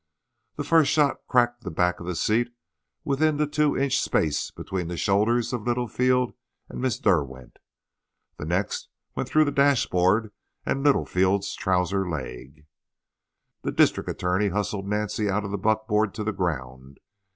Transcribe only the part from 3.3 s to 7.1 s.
the two inch space between the shoulders of Littlefield and Miss